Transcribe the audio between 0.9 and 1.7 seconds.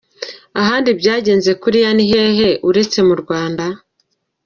byagenze